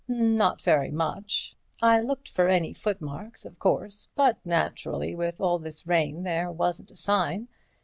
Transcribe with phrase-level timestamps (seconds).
[0.07, 1.55] "Not very much.
[1.79, 6.89] I looked for any footmarks of course, but naturally, with all this rain, there wasn't
[6.89, 7.49] a sign.